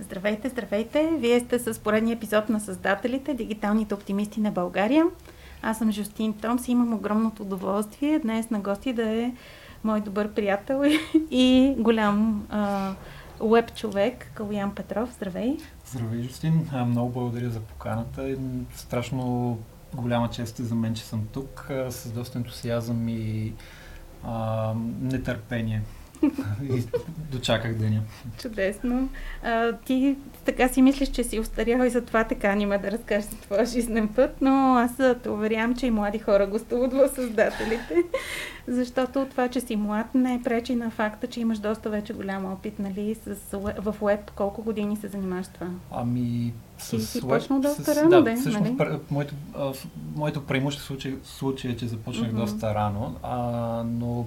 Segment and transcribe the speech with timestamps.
[0.00, 1.10] Здравейте, здравейте!
[1.18, 5.04] Вие сте с поредния епизод на Създателите, дигиталните оптимисти на България.
[5.62, 9.32] Аз съм Жустин Томс и имам огромното удоволствие днес на гости да е
[9.84, 10.82] мой добър приятел
[11.30, 12.94] и голям а,
[13.40, 15.12] веб човек, Калуян Петров.
[15.14, 15.56] Здравей!
[15.86, 16.68] Здравей, Жустин!
[16.86, 18.36] Много благодаря за поканата.
[18.74, 19.58] Страшно
[19.94, 23.52] голяма чест е за мен, че съм тук с доста ентусиазъм и
[24.24, 25.82] а, нетърпение.
[26.62, 26.82] И
[27.32, 28.00] дочаках деня.
[28.38, 29.08] Чудесно.
[29.42, 33.36] А, ти така си мислиш, че си устарял и затова така нима да разкажеш за
[33.36, 37.94] твоя жизнен път, но аз те уверявам, че и млади хора гостуват в създателите,
[38.68, 42.78] защото това, че си млад, не пречи на факта, че имаш доста вече голям опит,
[42.78, 44.30] нали, с, в веб.
[44.30, 45.66] Колко години се занимаваш с това?
[45.90, 48.98] Ами, с Ти си почнал доста рано, да, да, всъщност, нали?
[49.10, 49.34] моето,
[50.16, 52.36] моето преимущество случай, случай е, че започнах mm-hmm.
[52.40, 53.38] доста рано, а,
[53.86, 54.26] но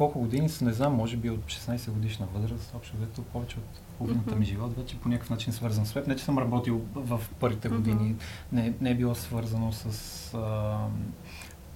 [0.00, 3.80] колко години са, не знам, може би от 16 годишна възраст, общо взето повече от
[3.98, 6.06] половината ми живот, вече по някакъв начин свързан с веб.
[6.06, 8.16] Не, че съм работил в първите години,
[8.52, 10.78] не, не е било свързано с а,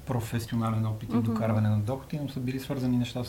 [0.07, 3.23] професионален опит и докарване на доходи, но са били свързани неща,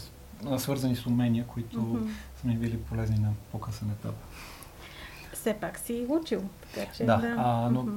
[0.58, 2.08] свързани с умения, които
[2.42, 4.16] са ми били полезни на по-късен етап.
[5.34, 7.18] Все пак си учил, така че да.
[7.18, 7.36] да.
[7.38, 7.88] А, но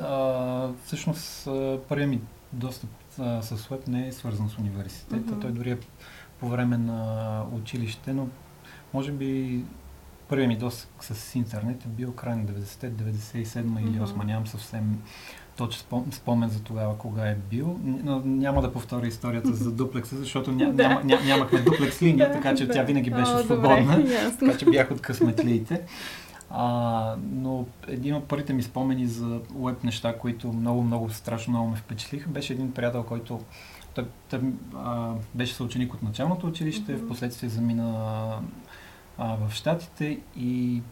[0.00, 1.44] а, всъщност
[1.88, 2.20] първият ми
[2.52, 5.32] достъп а, с веб не е свързан с университета.
[5.32, 5.40] Mm-hmm.
[5.40, 5.78] Той дори е
[6.40, 8.28] по време на училище, но
[8.94, 9.64] може би
[10.28, 13.88] първият ми достъп с интернет е бил край на 90-те, 97 mm-hmm.
[13.88, 15.02] или 8 нямам съвсем
[15.56, 17.80] точно спомен за тогава кога е бил.
[17.84, 20.88] Но няма да повторя историята за дуплекса, защото ня, да.
[20.88, 23.96] няма, ня, нямахме дуплекс линия, така че тя винаги беше свободна.
[23.96, 25.82] Добре, така че бях от късметлиите.
[26.50, 31.70] А, но един от първите ми спомени за веб неща, които много, много страшно много
[31.70, 33.40] ме впечатлиха, беше един приятел, който
[33.94, 34.40] той, той,
[34.74, 37.04] а, беше съученик от началното училище, mm-hmm.
[37.04, 38.38] в последствие замина
[39.18, 40.82] а, в Штатите и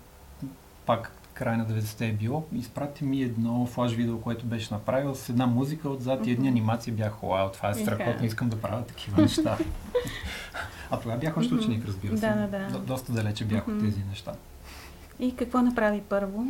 [0.86, 2.47] пак край на 90-те е било.
[2.55, 6.28] Изпрати ми едно флаш видео, което беше направил с една музика отзад mm-hmm.
[6.28, 9.59] и едни анимации бях, вау, това е страхотно, искам да правя такива неща.
[10.91, 12.26] а тогава бях още ученик, разбира се.
[12.26, 12.78] Да, да, да.
[12.78, 13.76] доста далече бях mm-hmm.
[13.76, 14.32] от тези неща.
[15.19, 16.47] И какво направи първо?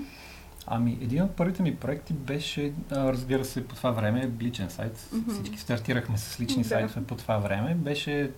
[0.66, 4.98] Ами, един от първите ми проекти беше, разбира се, по това време, личен сайт.
[4.98, 5.32] Mm-hmm.
[5.32, 6.68] Всички стартирахме с лични да.
[6.68, 7.74] сайтове по това време.
[7.74, 8.30] Беше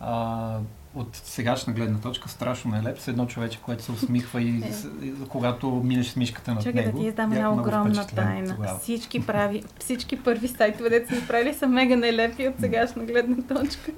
[0.00, 0.58] а,
[0.94, 4.58] от сегашна гледна точка страшно нелеп с едно човече, което се усмихва и,
[5.02, 5.12] е.
[5.28, 6.98] когато минеш с мишката над Чакай него.
[6.98, 8.78] да ти издам една огромна тайна.
[8.80, 13.92] Всички, прави, всички първи сайтове, дето са направили, са мега нелепи от сегашна гледна точка.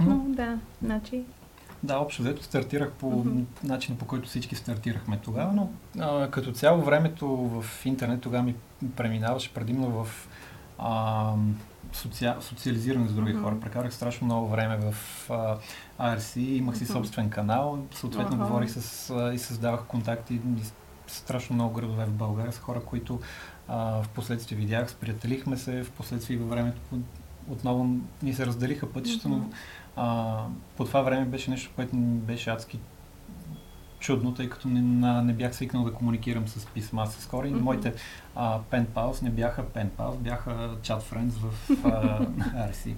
[0.00, 1.24] Но да, значи
[1.82, 3.44] да, общо взето стартирах по mm-hmm.
[3.64, 8.54] начина по който всички стартирахме тогава, но а, като цяло времето в интернет тогава ми
[8.96, 10.28] преминаваше предимно в
[10.78, 11.32] а,
[11.92, 12.28] соци...
[12.40, 13.42] социализиране с други mm-hmm.
[13.42, 13.60] хора.
[13.60, 14.94] Прекарах страшно много време в
[15.30, 15.58] а,
[16.16, 16.92] RC, имах си mm-hmm.
[16.92, 18.46] собствен канал, съответно uh-huh.
[18.46, 20.40] говорих с а, и създавах контакти и
[21.06, 23.20] страшно много градове в България с хора, които
[23.68, 26.80] а, в последствие видях, сприятелихме се, в последствие във времето
[27.50, 29.30] отново ни се разделиха пътища, mm-hmm.
[29.30, 29.50] но
[29.98, 30.44] а,
[30.76, 32.78] по това време беше нещо, което беше адски
[33.98, 34.80] чудно, тъй като не,
[35.22, 37.60] не бях свикнал да комуникирам с писма с хора и mm-hmm.
[37.60, 37.94] моите
[38.36, 40.50] а, pals не бяха pals, бяха
[40.82, 42.20] chat friends в а,
[42.70, 42.94] RC.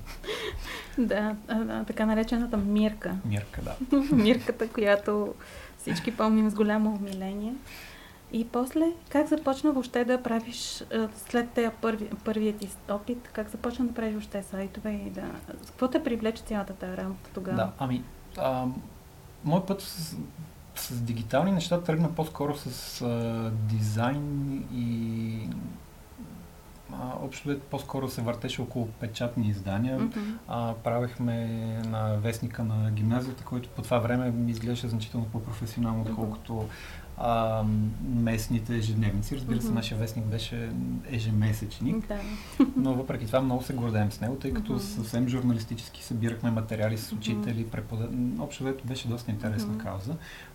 [0.99, 3.15] Да, а, така наречената Мирка.
[3.25, 3.77] Мирка, да.
[4.16, 5.34] Мирката, която
[5.78, 7.55] всички помним с голямо умиление.
[8.33, 10.85] И после, как започна въобще да правиш,
[11.29, 15.23] след тези първи, първият ти опит, как започна да правиш въобще сайтове и да...
[15.67, 17.57] Какво те привлече цялата тази работа тогава?
[17.57, 18.05] Да, ами,
[18.39, 18.67] а,
[19.45, 20.17] мой път с,
[20.75, 25.49] с дигитални неща тръгна по-скоро с а, дизайн и
[26.93, 30.01] а, общо по-скоро се въртеше около печатни издания.
[30.01, 30.35] Mm-hmm.
[30.49, 31.47] А, правихме
[31.87, 37.65] на вестника на гимназията, който по това време ми изглеждаше значително по-професионално, отколкото mm-hmm а,
[38.15, 39.37] местните ежедневници.
[39.37, 39.75] Разбира се, mm-hmm.
[39.75, 40.71] нашия вестник беше
[41.11, 42.21] ежемесечник, да.
[42.77, 44.97] но въпреки това много се гордеем с него, тъй като mm-hmm.
[44.97, 48.19] съвсем журналистически събирахме материали с учители, преподаватели.
[48.39, 49.85] Общо взето беше доста интересна mm-hmm.
[49.85, 50.15] кауза,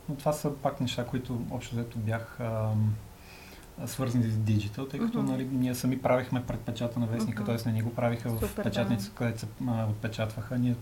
[0.10, 2.70] но това са пак неща, които общо взето бях а,
[3.86, 5.30] свързани с диджитал, тъй като mm-hmm.
[5.30, 7.64] нали, ние сами правихме предпечата на вестника, mm-hmm.
[7.64, 7.70] т.е.
[7.70, 9.16] не ни го правиха Супер, в печатница, да.
[9.16, 10.76] където се а, отпечатваха, ние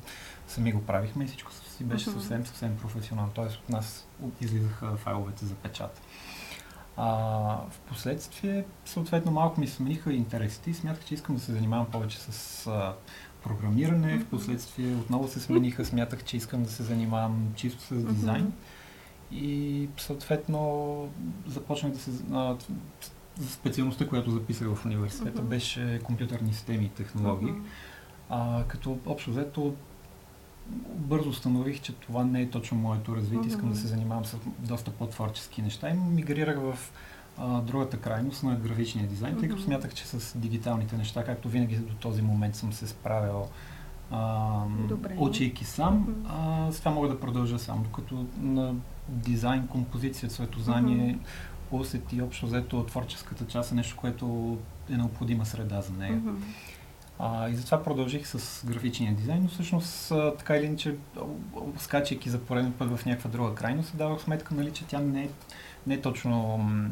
[0.47, 2.13] сами го правихме и всичко си беше mm-hmm.
[2.13, 3.31] съвсем, съвсем професионално.
[3.31, 3.45] Т.е.
[3.45, 4.07] от нас
[4.41, 6.01] излизаха файловете за печат.
[6.97, 7.07] А,
[7.69, 12.17] в последствие, съответно, малко ми смениха интересите и смятах, че искам да се занимавам повече
[12.19, 12.93] с а,
[13.43, 14.07] програмиране.
[14.07, 14.23] Mm-hmm.
[14.23, 18.45] В последствие отново се смениха, смятах, че искам да се занимавам чисто с дизайн.
[18.45, 18.72] Mm-hmm.
[19.33, 21.09] И съответно
[21.47, 22.11] започнах да се...
[22.33, 22.55] А,
[23.49, 25.45] специалността, която записах в университета, mm-hmm.
[25.45, 27.51] беше компютърни системи и технологии.
[27.51, 27.63] Mm-hmm.
[28.29, 29.73] А, като общо взето
[30.95, 33.47] бързо установих, че това не е точно моето развитие.
[33.47, 36.91] Искам да се занимавам с доста по-творчески неща и мигрирах в
[37.37, 41.75] а, другата крайност на графичния дизайн, тъй като смятах, че с дигиталните неща, както винаги
[41.75, 43.47] до този момент съм се справил
[45.17, 48.75] учейки сам, а, с това мога да продължа сам, докато на
[49.07, 51.79] дизайн, композиция, цветозание, mm-hmm.
[51.79, 54.57] усет и общо взето творческата част е нещо, което
[54.89, 56.13] е необходима среда за нея.
[56.13, 56.35] Mm-hmm.
[57.19, 60.95] А, и затова продължих с графичния дизайн, но всъщност а, така или иначе,
[61.77, 65.23] скачайки за пореден път в някаква друга крайност, се давах сметка, нали, че тя не
[65.23, 65.29] е,
[65.87, 66.89] не е точно м-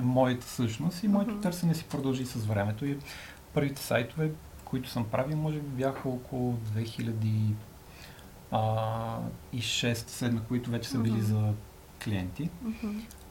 [0.00, 1.42] моята същност и моето mm-hmm.
[1.42, 2.86] търсене си продължи с времето.
[2.86, 2.98] И
[3.54, 4.30] първите сайтове,
[4.64, 6.56] които съм правил, може би бяха около
[8.54, 11.52] 2006-2007, които вече са били за
[12.04, 12.50] клиенти.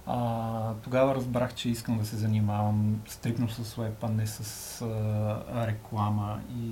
[0.06, 5.68] А, тогава разбрах, че искам да се занимавам стрикно с веб, а не с а,
[5.68, 6.72] реклама и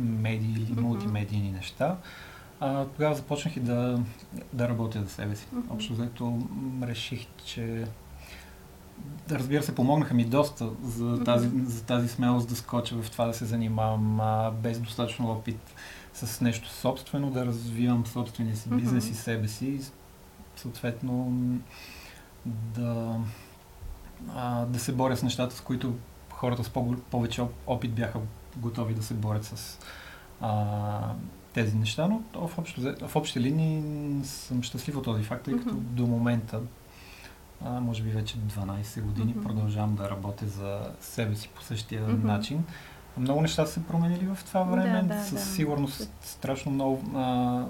[0.00, 1.96] медии или мултимедийни неща.
[2.60, 4.00] А, тогава започнах и да,
[4.52, 5.46] да работя за себе си.
[5.54, 5.70] Mm-hmm.
[5.70, 6.38] Общо взето
[6.82, 7.84] реших, че
[9.30, 13.34] разбира се, помогнаха ми доста за тази, за тази смелост да скоча в това да
[13.34, 15.74] се занимавам а, без достатъчно опит
[16.26, 19.12] с нещо собствено, да развивам собствения си бизнес mm-hmm.
[19.12, 19.80] и себе си и
[20.56, 21.32] съответно
[22.46, 23.16] да,
[24.34, 25.94] а, да се боря с нещата, с които
[26.32, 28.20] хората с по- повече опит бяха
[28.56, 29.78] готови да се борят с
[30.40, 31.12] а,
[31.52, 35.74] тези неща, но в, общо, в общи линии съм щастлив от този факт, тъй като
[35.74, 35.78] mm-hmm.
[35.78, 36.60] до момента,
[37.64, 39.42] а, може би вече 12 години, mm-hmm.
[39.42, 42.24] продължавам да работя за себе си по същия mm-hmm.
[42.24, 42.64] начин.
[43.18, 45.02] Много неща са се променили в това време.
[45.02, 45.40] Да, да, Със да.
[45.40, 47.64] сигурност страшно много а,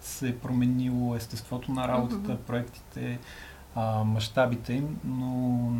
[0.00, 2.46] се е променило естеството на работата, mm-hmm.
[2.46, 3.18] проектите,
[3.74, 5.72] а, мащабите им, но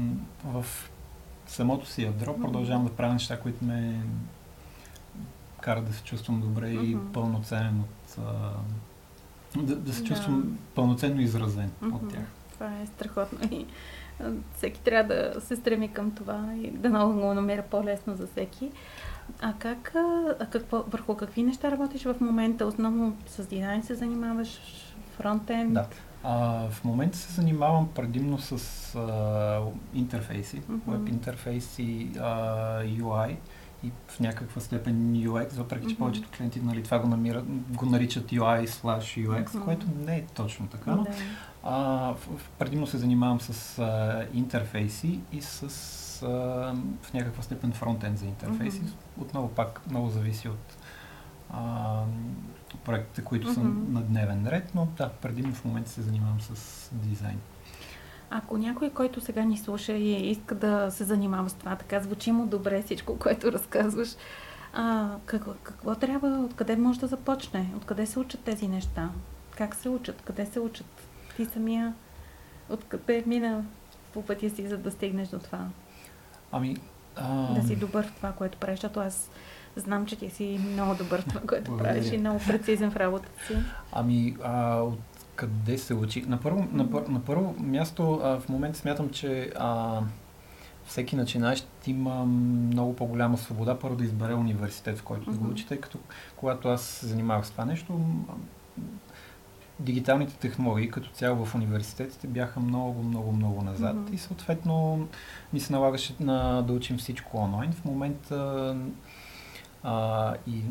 [0.44, 0.66] в
[1.46, 4.02] самото си ядро продължавам да правя неща, които ме
[5.60, 7.10] карат да се чувствам добре mm-hmm.
[7.10, 8.18] и пълноценен от...
[8.18, 8.50] А,
[9.56, 10.74] да, да се чувствам да.
[10.74, 11.94] пълноценно изразен mm-hmm.
[11.94, 12.26] от тях.
[12.52, 13.66] Това е страхотно и
[14.56, 18.70] всеки трябва да се стреми към това и да много го намеря по-лесно за всеки.
[19.40, 19.92] А как,
[20.40, 22.66] а какво, върху какви неща работиш в момента?
[22.66, 24.60] Основно с дизайн се занимаваш,
[25.16, 25.74] фронтенд?
[25.74, 25.86] Да.
[26.24, 28.52] А, в момента се занимавам предимно с
[28.94, 29.60] а,
[29.94, 30.80] интерфейси, mm-hmm.
[30.86, 33.36] веб интерфейси, а, UI
[33.84, 35.98] и в някаква степен UX, въпреки че mm-hmm.
[35.98, 39.64] повечето клиенти нали, това го, намират, го наричат UI slash UX, mm-hmm.
[39.64, 40.90] което не е точно така.
[40.90, 41.14] Mm-hmm.
[41.62, 42.14] А,
[42.58, 45.62] предимно се занимавам с а, интерфейси и с
[46.22, 46.28] а,
[47.02, 48.82] в някаква степен фронтенд за интерфейси.
[48.82, 49.22] Mm-hmm.
[49.22, 50.76] Отново пак много зависи от
[51.50, 52.02] а,
[52.84, 53.54] проектите, които mm-hmm.
[53.54, 53.60] са
[53.92, 57.38] на дневен ред, но да, предимно в момента се занимавам с дизайн.
[58.30, 62.32] Ако някой, който сега ни слуша и иска да се занимава с това, така звучи
[62.32, 64.08] му добре всичко, което разказваш,
[64.72, 67.70] а, какво, какво трябва, откъде може да започне?
[67.76, 69.10] Откъде се учат тези неща?
[69.56, 70.22] Как се учат?
[70.22, 71.11] Къде се учат?
[71.37, 71.94] Ти самия
[72.70, 73.64] откъде мина
[74.12, 75.67] по пътя си, за да стигнеш до това?
[76.52, 76.76] Ами...
[77.17, 77.55] А...
[77.55, 79.31] Да си добър в това, което правиш, защото аз
[79.76, 83.56] Знам, че ти си много добър това, което правиш и много прецизен в работата си.
[83.93, 84.99] Ами, а, от
[85.34, 86.23] къде се учи?
[86.23, 90.00] На първо, на, пър, на първо място, а, в момента смятам, че а,
[90.84, 95.32] всеки начинаещ има много по-голяма свобода първо да избере университет, в който mm-hmm.
[95.32, 95.99] да го учи, тъй като
[96.37, 98.00] когато аз се занимавах с това нещо,
[99.82, 104.14] дигиталните технологии като цяло в университетите бяха много, много, много назад mm-hmm.
[104.14, 105.08] и съответно
[105.53, 107.72] ми се налагаше на, да учим всичко онлайн.
[107.72, 108.77] В момента
[109.82, 110.62] а, и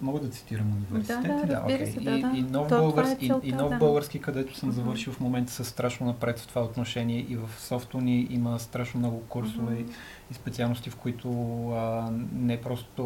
[0.00, 1.28] мога да цитирам университети?
[1.28, 1.92] Да, да, да, okay.
[1.92, 2.36] се, да, да.
[2.36, 3.76] И, и нов, То, български, е целта, и, и нов да.
[3.76, 8.00] български, където съм завършил в момента са страшно напред в това отношение и в софто
[8.00, 9.90] ни има страшно много курсове uh-huh.
[10.30, 11.28] и специалности, в които
[11.70, 13.04] а, не просто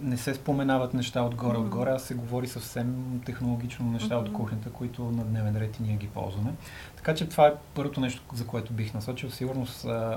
[0.00, 4.28] не се споменават неща отгоре-отгоре, а се говори съвсем технологично неща mm-hmm.
[4.28, 6.52] от кухнята, които на дневен ред и ние ги ползваме.
[6.96, 9.30] Така че това е първото нещо, за което бих насочил.
[9.30, 10.16] Сигурно с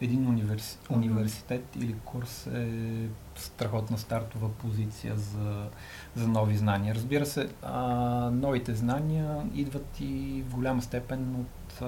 [0.00, 0.76] един универси...
[0.78, 0.94] mm-hmm.
[0.94, 5.66] университет или курс е страхотна стартова позиция за,
[6.14, 6.94] за нови знания.
[6.94, 7.80] Разбира се, а,
[8.30, 11.82] новите знания идват и в голяма степен от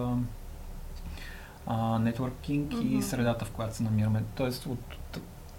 [2.01, 2.99] нетворкинг mm-hmm.
[2.99, 4.23] и средата, в която се намираме.
[4.35, 4.97] Тоест, от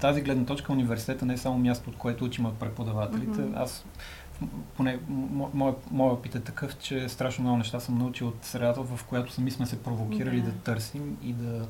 [0.06, 3.42] тази гледна точка университета не е само място, от което учим от преподавателите.
[3.42, 3.64] Mm-hmm.
[3.64, 3.86] Аз
[4.76, 5.00] поне
[5.54, 9.32] моят мой опит е такъв, че страшно много неща съм научил от средата, в която
[9.32, 10.46] сами сме се провокирали yeah.
[10.46, 11.66] да търсим и да,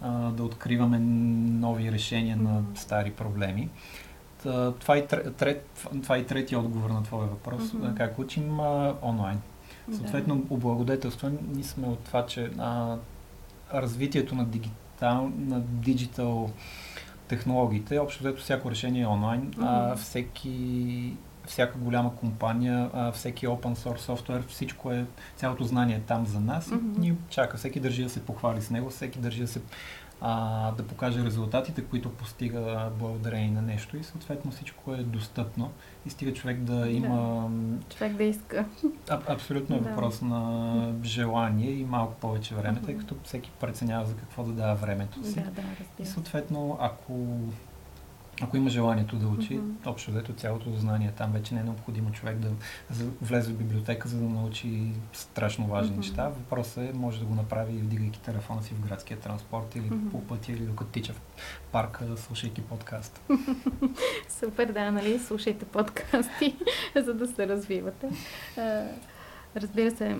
[0.00, 2.42] а, да откриваме нови решения mm-hmm.
[2.42, 3.68] на стари проблеми.
[4.42, 7.62] Та, това, е трет, това е третия отговор на твоя въпрос.
[7.62, 7.96] Mm-hmm.
[7.96, 9.40] Как учим а, онлайн.
[9.92, 12.96] Съответно, облагодетелствани сме от това, че а,
[13.74, 16.50] развитието на дигитал, на диджитал
[17.30, 19.92] технологиите, общо взето всяко решение е онлайн, mm-hmm.
[19.92, 25.04] а всеки всяка голяма компания, а, всеки open source софтуер, всичко е,
[25.36, 26.96] цялото знание е там за нас mm-hmm.
[26.96, 27.56] и ни чака.
[27.56, 29.60] Всеки държи да се похвали с него, всеки държи да се
[30.20, 35.70] а, да покаже резултатите, които постига благодарение на нещо и съответно всичко е достъпно
[36.06, 37.48] и стига човек да има...
[37.50, 37.96] Да.
[37.96, 38.64] Човек да иска.
[39.08, 39.88] А, абсолютно е да.
[39.88, 44.74] въпрос на желание и малко повече време, тъй като всеки преценява за какво да дава
[44.74, 45.34] времето си.
[45.34, 45.62] Да, да,
[45.98, 47.38] и съответно, ако
[48.42, 49.86] ако има желанието да учи, mm-hmm.
[49.86, 52.48] общо взето цялото знание там вече не е необходимо човек да
[53.22, 55.96] влезе в библиотека, за да научи страшно важни mm-hmm.
[55.96, 56.28] неща.
[56.28, 60.10] Въпросът е, може да го направи вдигайки телефона си в градския транспорт или mm-hmm.
[60.10, 61.20] по пътя, или докато тича в
[61.72, 63.20] парка, слушайки подкаст.
[64.28, 65.18] Супер, да, нали?
[65.18, 66.56] Слушайте подкасти,
[67.04, 68.10] за да се развивате.
[69.56, 70.16] Разбира се,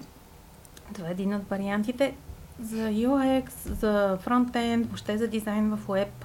[0.94, 2.14] това е един от вариантите.
[2.60, 6.24] За UX, за фронтенд, въобще за дизайн в веб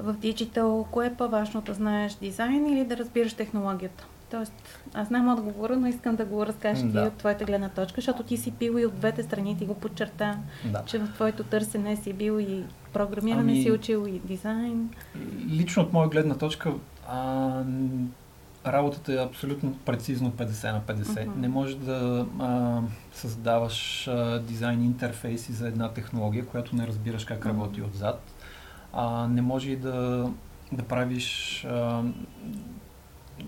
[0.00, 4.06] в диджитал, кое е по-важно да знаеш дизайн или да разбираш технологията?
[4.30, 4.52] Тоест,
[4.94, 7.02] аз знам отговора, но искам да го разкажеш да.
[7.02, 9.74] ти от твоята гледна точка, защото ти си бил и от двете страни, ти го
[9.74, 10.82] подчерта, да.
[10.86, 14.90] че в твоето търсене си бил и програмиране ами, си учил и дизайн.
[15.48, 16.72] Лично от моя гледна точка,
[17.08, 17.62] а,
[18.66, 21.04] работата е абсолютно прецизно 50 на 50.
[21.04, 21.36] Uh-huh.
[21.36, 22.80] Не можеш да а,
[23.12, 27.48] създаваш а, дизайн интерфейси за една технология, която не разбираш как uh-huh.
[27.48, 28.22] работи отзад
[29.00, 30.30] а, не може и да,
[30.72, 32.02] да правиш, а,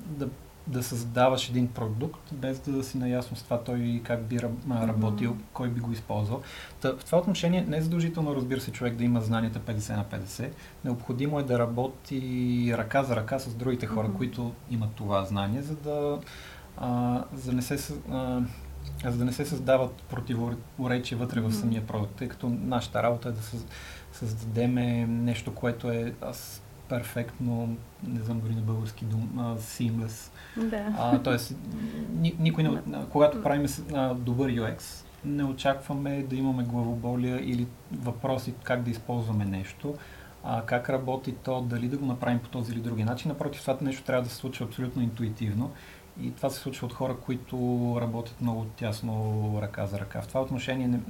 [0.07, 0.29] да,
[0.67, 4.41] да създаваш един продукт, без да си наясно с това той как би
[4.71, 5.53] работил, mm-hmm.
[5.53, 6.43] кой би го използвал.
[6.81, 10.05] Та, в това отношение не е задължително, разбира се, човек да има знанията 50 на
[10.05, 10.51] 50.
[10.85, 14.17] Необходимо е да работи ръка за ръка с другите хора, mm-hmm.
[14.17, 16.19] които имат това знание, за да,
[16.77, 17.95] а, за не се...
[18.11, 18.41] А,
[19.05, 23.33] за да не се създават противоречия вътре в самия продукт, тъй като нашата работа е
[23.33, 23.57] да, се
[24.21, 24.75] създадем
[25.25, 30.31] нещо, което е аз перфектно, не знам дори на български дум, а, seamless.
[30.57, 30.95] Да.
[30.99, 31.55] А, тоест,
[32.13, 34.83] ни, никой не, когато правим а, добър UX,
[35.25, 39.95] не очакваме да имаме главоболия или въпроси как да използваме нещо,
[40.45, 43.29] а как работи то, дали да го направим по този или други начин.
[43.29, 45.71] Напротив, това нещо трябва да се случва абсолютно интуитивно
[46.23, 47.57] и това се случва от хора, които
[48.01, 50.23] работят много тясно ръка за ръка.
[50.23, 51.01] В това отношение не,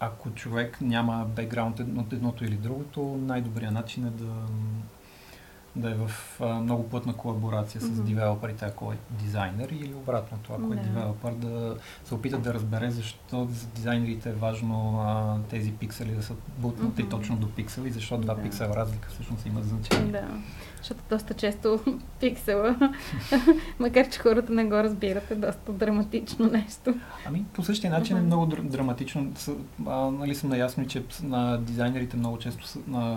[0.00, 4.32] ако човек няма бекграунд от едното или другото, най-добрият начин е да,
[5.76, 8.02] да е в а, много плътна колаборация с mm-hmm.
[8.02, 10.80] девелоперите, ако е дизайнер или обратното, ако yeah.
[10.80, 16.10] е девелопер, да се опита да разбере защо за дизайнерите е важно а, тези пиксели
[16.10, 17.10] да са бутнати mm-hmm.
[17.10, 18.42] точно до пиксели, защо два yeah.
[18.42, 20.12] пиксела разлика всъщност има значение.
[20.12, 20.28] Да,
[20.78, 21.80] защото доста често
[22.20, 22.76] пиксела,
[23.78, 26.94] макар че хората не го разбират, е доста драматично нещо.
[27.26, 28.20] Ами по същия начин mm-hmm.
[28.20, 29.32] е много драматично.
[29.86, 32.66] А, нали съм наясно, че на дизайнерите много често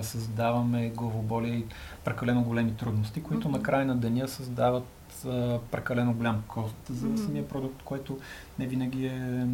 [0.01, 1.65] създаваме главоболие и
[2.03, 3.51] прекалено големи трудности, които mm-hmm.
[3.51, 4.85] на края на деня създават
[5.25, 7.25] а, прекалено голям кост за mm-hmm.
[7.25, 8.17] самия продукт, който
[8.59, 9.47] не винаги е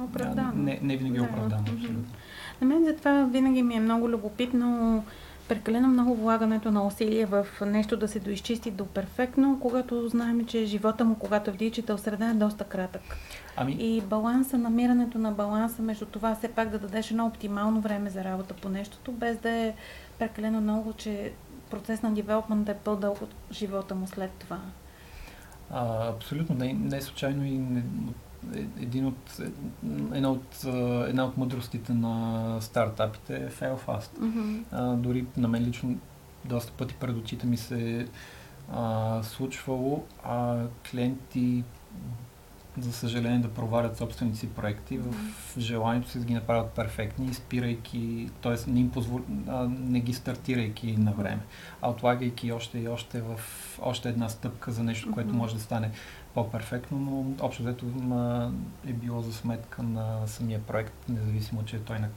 [0.00, 0.52] оправдан.
[0.54, 1.74] Не, не винаги е оправдан, mm-hmm.
[1.74, 2.04] абсолютно.
[2.60, 5.02] На мен затова винаги ми е много любопитно
[5.50, 10.64] прекалено много влагането на усилия в нещо да се доизчисти до перфектно, когато знаем, че
[10.64, 13.02] живота му, когато е в диджитал среда, е доста кратък.
[13.56, 13.76] Ами...
[13.80, 18.24] И баланса, намирането на баланса между това все пак да дадеш едно оптимално време за
[18.24, 19.74] работа по нещото, без да е
[20.18, 21.32] прекалено много, че
[21.70, 24.60] процес на девелопмент е по-дълг от живота му след това.
[25.70, 26.56] А, абсолютно.
[26.56, 27.82] Не, не е случайно и не,
[28.80, 29.40] един от,
[30.14, 30.64] една, от,
[31.08, 34.18] една от мъдростите на стартапите е fail fast.
[34.18, 34.62] Mm-hmm.
[34.72, 35.98] А, дори на мен лично
[36.44, 38.08] доста пъти пред очите ми се
[38.72, 41.64] а, случвало а, клиенти
[42.78, 45.14] за съжаление, да провалят собствените си проекти в
[45.58, 48.70] желанието си да ги направят перфектни, спирайки, т.е.
[48.70, 49.20] Не, им позвол...
[49.68, 51.40] не ги стартирайки на време,
[51.82, 53.40] а отлагайки още и още в
[53.82, 55.90] още една стъпка за нещо, което може да стане
[56.34, 57.86] по-перфектно, но общо взето
[58.86, 62.08] е било за сметка на самия проект, независимо, че той на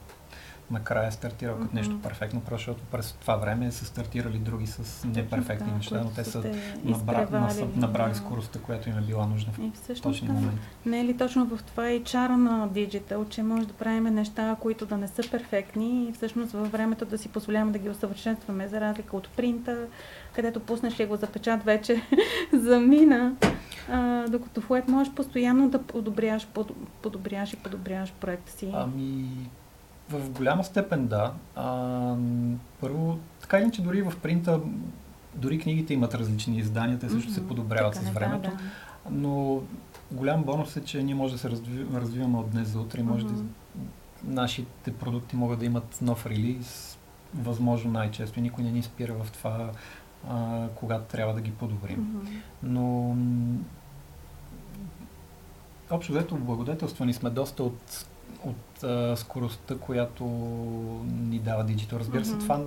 [0.70, 1.74] накрая е стартирал като mm-hmm.
[1.74, 6.24] нещо перфектно, защото през това време са стартирали други с неперфектни да, неща, но те
[6.24, 6.44] са
[6.84, 7.48] набра...
[7.76, 8.16] набрали да.
[8.16, 10.60] скоростта, която им е била нужна в точния момент.
[10.86, 14.56] Не е ли точно в това и чара на диджитал, че може да правим неща,
[14.60, 18.68] които да не са перфектни и всъщност във времето да си позволяваме да ги усъвършенстваме,
[18.68, 19.86] за разлика от принта,
[20.34, 22.02] където пуснеш ли го запечат вече
[22.52, 23.32] замина.
[23.90, 26.48] А, докато в Web можеш постоянно да подобряваш,
[27.02, 28.70] подобряваш и подобряваш проекта си.
[28.74, 29.28] Ами,
[30.10, 31.32] в голяма степен да.
[31.56, 32.16] А,
[32.80, 34.60] първо, така иначе дори в принта,
[35.34, 37.34] дори книгите имат различни издания, те също mm-hmm.
[37.34, 38.50] се подобряват така, с времето.
[38.50, 38.62] Да, да.
[39.10, 39.60] Но
[40.12, 41.50] голям бонус е, че ние може да се
[41.94, 43.02] развиваме от днес за утре.
[43.02, 43.32] Може mm-hmm.
[43.32, 43.44] да,
[44.24, 46.98] нашите продукти могат да имат нов релиз
[47.34, 49.70] възможно най-често и никой не ни спира в това,
[50.28, 51.98] а, когато трябва да ги подобрим.
[51.98, 52.26] Мгм.
[52.62, 53.16] Но
[55.90, 58.06] общо взето благодетелствани сме доста от,
[58.46, 60.24] от а, скоростта, която
[61.06, 61.98] ни дава диджито.
[61.98, 62.40] Разбира се, Мгм.
[62.40, 62.60] това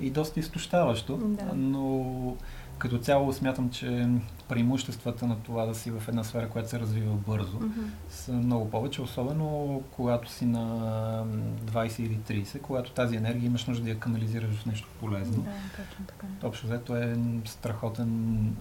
[0.00, 1.44] е доста изтощаващо, Да.
[1.54, 2.36] но
[2.78, 4.08] като цяло смятам, че
[4.48, 7.80] преимуществата на това да си в една сфера, която се развива бързо, Мгм.
[8.08, 11.24] са много повече, особено когато си на
[11.64, 15.42] 20 или 30, когато тази енергия имаш нужда да я канализираш в нещо полезно.
[15.42, 15.50] Да,
[15.84, 16.26] точно така.
[16.42, 18.56] Общо взето е страхотен,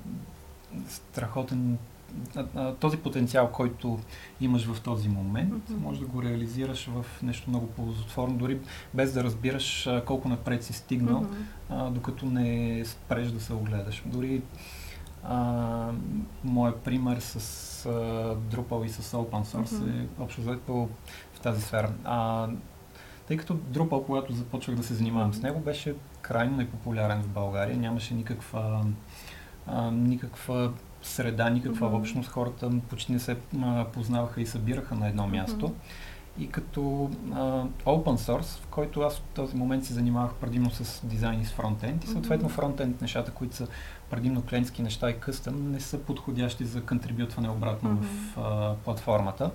[0.88, 1.78] страхотен
[2.80, 4.00] този потенциал, който
[4.42, 5.82] имаш в този момент, Мгм.
[5.84, 8.60] може да го реализираш в нещо много ползотворно, дори
[8.94, 11.34] без да разбираш колко напред си стигнал, Мгм.
[11.70, 14.04] а, докато не спреш да се огледаш.
[14.06, 14.42] Дори
[15.24, 15.90] а,
[16.44, 17.36] моят пример с
[17.86, 17.90] а,
[18.36, 20.00] Drupal и с Open Source Мгм.
[20.00, 20.90] е общо взето
[21.34, 21.94] в тази сфера.
[22.04, 22.48] А,
[23.28, 27.78] тъй като Drupal, когато започвах да се занимавам с него, беше крайно непопулярен в България.
[27.78, 28.86] Нямаше никаква,
[29.68, 31.96] а, никаква среда, никаква Мгм.
[31.98, 32.30] общност.
[32.30, 35.66] Хората почти не се а, познаваха и събираха на едно място.
[35.66, 35.76] Мгм.
[36.40, 37.38] И като а,
[37.86, 41.52] open source, в който аз в този момент се занимавах предимно с дизайн и с
[41.52, 43.68] фронтенд, и съответно фронтенд нещата, които са
[44.10, 48.04] предимно клиентски неща и къстъм, не са подходящи за контрибютване обратно Мгм.
[48.04, 49.52] в а, платформата.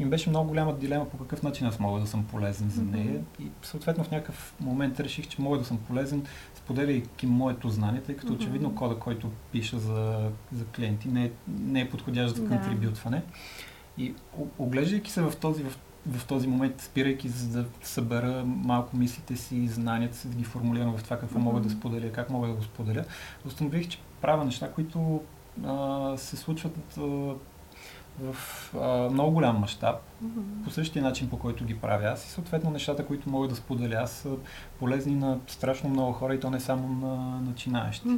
[0.00, 3.20] Ми беше много голяма дилема по какъв начин аз мога да съм полезен за нея.
[3.40, 6.24] И съответно в някакъв момент реших, че мога да съм полезен,
[6.54, 8.42] споделяйки моето знание, тъй като Мгм.
[8.42, 12.48] очевидно кода, който пиша за, за клиенти, не е, не е подходящ за Да.
[12.48, 13.22] контрибютване.
[13.98, 18.96] И о- оглеждайки се в този, в, в този момент, спирайки за да събера малко
[18.96, 22.30] мислите си и знанията си, да ги формулирам в това какво мога да споделя, как
[22.30, 23.04] мога да го споделя,
[23.46, 25.20] установих, че правя неща, които
[25.64, 27.02] а, се случват а,
[28.20, 28.36] в
[28.80, 30.40] а, много голям мащаб, Мгм.
[30.64, 33.96] по същия начин, по който ги правя аз и съответно нещата, които мога да споделя
[34.02, 34.30] аз са
[34.78, 38.08] полезни на страшно много хора и то не само на начинаещи.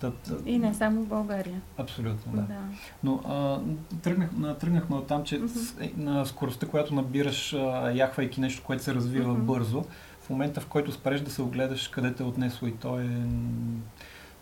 [0.00, 1.60] Та, та, И не само в България.
[1.78, 2.42] Абсолютно, да.
[2.42, 2.58] Да.
[3.02, 3.58] Но а,
[4.02, 8.62] тръгнах, на, тръгнахме от там, че с, е, на скоростта, която набираш, а, яхвайки нещо,
[8.66, 9.46] което се развива Мгм.
[9.46, 9.84] бързо,
[10.20, 13.08] в момента в който спреш да се огледаш къде те е отнесло и то е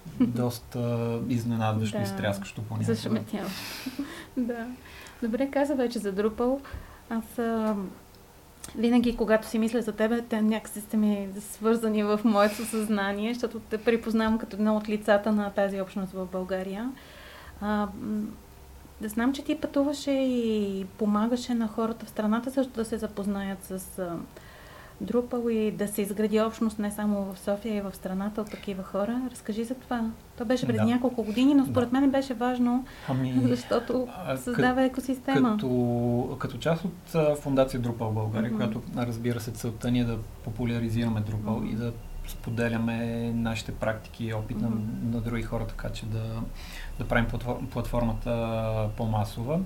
[0.20, 2.02] доста изненадващо Да.
[2.02, 2.94] и стряскащо понякога.
[2.94, 3.48] Зашеметява.
[4.36, 4.66] да.
[5.22, 6.60] Добре, каза вече за Drupal.
[7.10, 7.76] Аз а,
[8.76, 13.60] винаги, когато си мисля за тебе, те някакси сте ми свързани в моето съзнание, защото
[13.60, 16.90] те припознавам като едно от лицата на тази общност в България.
[17.60, 17.88] А,
[19.00, 23.64] да знам, че ти пътуваше и помагаше на хората в страната също да се запознаят
[23.64, 24.16] с а,
[25.02, 28.82] Drupal и да се изгради общност не само в София, и в страната от такива
[28.82, 29.22] хора.
[29.30, 30.10] Разкажи за това.
[30.38, 30.84] То беше преди Да.
[30.84, 32.00] няколко години, но според Да.
[32.00, 35.50] мен беше важно, Ами, защото създава екосистема.
[35.50, 38.56] Като, като част от фундация Drupal България, Мгм.
[38.56, 41.66] която разбира се целта ни е да популяризираме Drupal Мгм.
[41.66, 41.92] и да
[42.28, 44.80] споделяме нашите практики и опит на, Мгм.
[45.10, 46.22] на други хора, така че да,
[46.98, 48.58] да правим платформ, платформата
[48.96, 49.60] по-масова.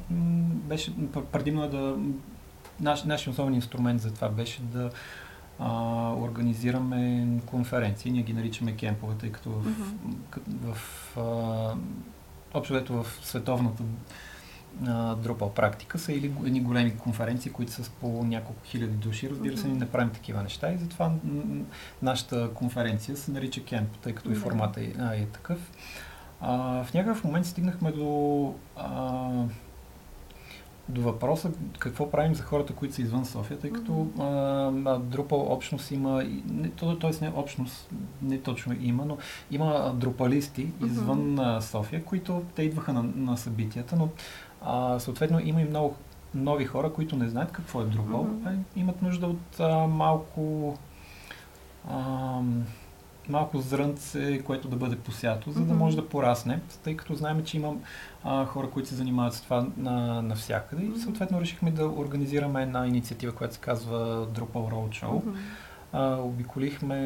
[0.69, 1.97] Беше пр- предимно е да...
[2.81, 4.91] Наш, нашия основен инструмент за това беше да
[5.59, 8.11] а, организираме конференции.
[8.11, 9.65] Ние ги наричаме кемпове, тъй като в,
[10.31, 10.77] к- в
[11.17, 13.83] а, общо в световната
[14.87, 19.31] а, Drupal практика са или едни големи конференции, които са с по няколко хиляди души.
[19.31, 21.13] Разбира се, ние не правим такива неща и затова
[22.03, 25.59] нашата конференция се нарича кемп, тъй като и формата е, е такъв.
[26.41, 29.31] А, в някакъв момент стигнахме до а,
[30.89, 34.23] до въпроса какво правим за хората, които са извън София, тъй като Мгм.
[34.23, 37.25] а, Drupal общност има, не, то, т.е.
[37.25, 37.91] не общност,
[38.23, 39.19] не точно има, но
[39.51, 44.09] има друпалисти извън а, София, които те идваха на, на събитията, но
[44.63, 45.97] а, съответно има и много
[46.35, 50.77] нови хора, които не знаят какво е Drupal, а имат нужда от а, малко
[51.91, 52.41] а,
[53.29, 57.57] малко зрънце, което да бъде посято, за да може да порасне, тъй като знаем, че
[57.57, 57.75] има
[58.25, 62.87] а, хора, които се занимават с това на, навсякъде и съответно решихме да организираме една
[62.87, 65.13] инициатива, която се казва Drupal Roadshow.
[65.17, 65.31] Мгм.
[65.93, 66.99] А, обиколихме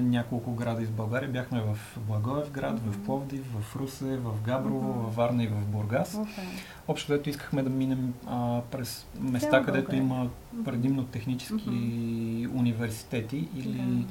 [0.00, 1.28] няколко града из България.
[1.30, 2.92] Бяхме в Благоевград, Мгм.
[2.92, 5.00] в Пловдив, в Русе, в Габрово, Мгм.
[5.00, 6.14] в Варна и в Бургас.
[6.14, 6.44] Окей.
[6.88, 10.02] Общо дето искахме да минем а, през места, където България.
[10.02, 10.28] има
[10.64, 11.70] предимно технически
[12.54, 14.04] университети или Да.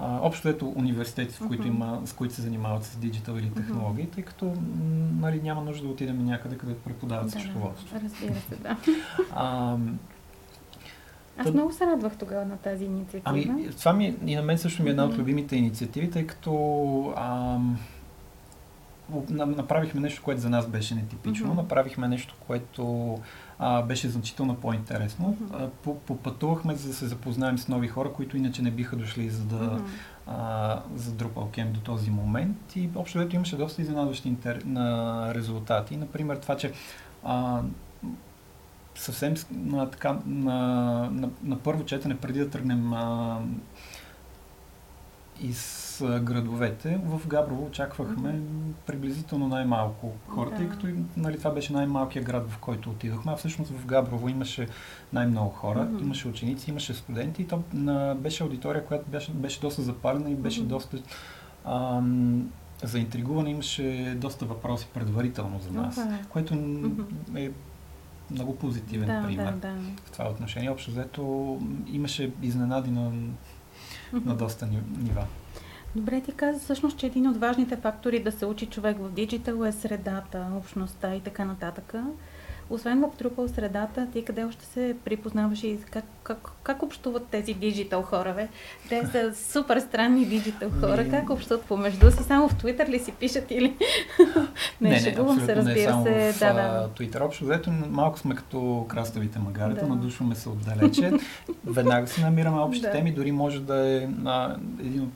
[0.00, 4.06] А, общо ето университети, в които има, с които се занимават с диджитал или технологии,
[4.06, 4.54] тъй като
[5.20, 7.96] нали, няма нужда да отидем някъде, където преподават Да, съществоводство.
[8.04, 8.76] разбира се, да.
[9.34, 9.76] А,
[11.38, 13.22] Аз много се радвах тогава на тази инициатива.
[13.24, 17.14] ами, това ми, и на мен също ми е една от любимите инициативи, тъй като
[17.16, 17.78] ам,
[19.30, 21.52] направихме нещо, което за нас беше нетипично.
[21.52, 21.56] Mm-hmm.
[21.56, 23.18] Направихме нещо, което
[23.58, 25.36] а, беше значително по-интересно.
[25.40, 25.94] Mm-hmm.
[26.06, 29.56] Попътувахме, за да се запознаем с нови хора, които иначе не биха дошли за да
[29.56, 29.82] mm-hmm.
[30.26, 32.76] а, за Drupal Camp до този момент.
[32.76, 34.62] И общо взето имаше доста изненадващи интер...
[34.64, 35.96] на резултати.
[35.96, 36.72] Например, това, че
[37.24, 37.60] а,
[38.94, 40.56] съвсем на, така, на,
[41.12, 43.38] на, на първо четене, преди да тръгнем а,
[45.40, 45.80] из
[46.22, 48.72] градовете, в Габрово очаквахме mm-hmm.
[48.86, 53.70] приблизително най-малко хора, тъй като нали, това беше най-малкият град, в който отидохме, а всъщност
[53.70, 54.68] в Габрово имаше
[55.12, 56.02] най-много хора, mm-hmm.
[56.02, 60.34] имаше ученици, имаше студенти и то на, беше аудитория, която беше, беше доста запалена и
[60.34, 60.66] беше mm-hmm.
[60.66, 60.98] доста
[61.64, 62.50] ам,
[62.82, 66.26] заинтригувана, имаше доста въпроси предварително за нас, okay.
[66.26, 66.54] което
[67.36, 67.50] е
[68.30, 69.74] много позитивен да, пример да, да.
[70.04, 70.70] в това отношение.
[70.70, 73.12] Общо взето имаше изненади на,
[74.12, 75.26] на доста нива.
[75.94, 79.64] Добре, ти каза всъщност, че един от важните фактори да се учи човек в диджитал
[79.64, 81.94] е средата, общността и така нататък.
[82.70, 87.54] Освен в Drupal средата, ти къде още се припознаваш и как, как, как общуват тези
[87.54, 88.48] диджитал хора, бе?
[88.88, 91.02] Те са супер странни диджитал хора.
[91.02, 91.10] Ми...
[91.10, 92.22] Как общуват помежду си?
[92.22, 93.76] Само в Twitter ли си пишат или...
[94.80, 96.32] не, не, шегувам се, разбира не само се.
[96.32, 96.88] В, да, да.
[96.96, 97.26] Twitter.
[97.26, 99.94] Общо взето малко сме като краставите магарета, да.
[99.94, 101.12] надушваме се отдалече.
[101.64, 102.90] Веднага си намираме общи да.
[102.90, 105.12] теми, дори може да е а, един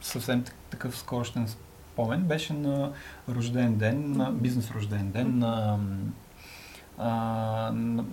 [0.00, 1.48] съвсем такъв скорощен
[1.92, 2.92] спомен беше на
[3.28, 5.78] рожден ден, на бизнес рожден ден на,
[7.02, 8.04] а, на,